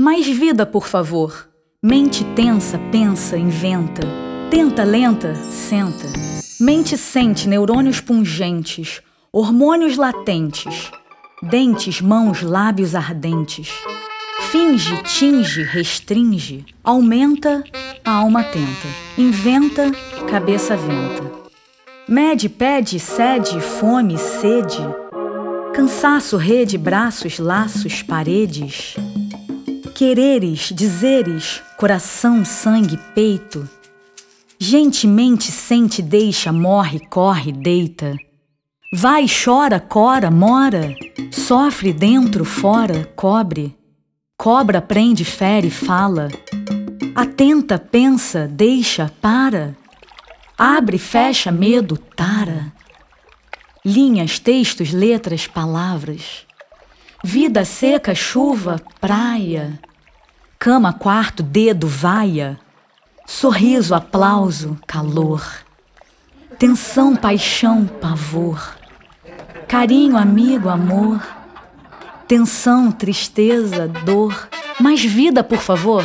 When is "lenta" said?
4.84-5.34